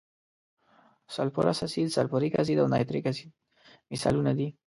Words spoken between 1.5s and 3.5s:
اسید، سلفوریک اسید او نایتریک اسید